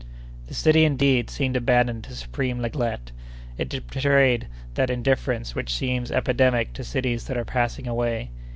The 0.47 0.55
city, 0.55 0.83
indeed, 0.83 1.29
seemed 1.29 1.55
abandoned 1.55 2.05
to 2.05 2.15
supreme 2.15 2.59
neglect; 2.59 3.11
it 3.59 3.69
betrayed 3.69 4.47
that 4.73 4.89
indifference 4.89 5.53
which 5.53 5.75
seems 5.75 6.11
epidemic 6.11 6.73
to 6.73 6.83
cities 6.83 7.25
that 7.25 7.37
are 7.37 7.45
passing 7.45 7.85
away. 7.85 8.31